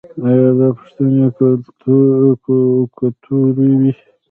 [0.27, 1.25] ایا دا پوښتنې
[2.97, 3.91] ګټورې وې؟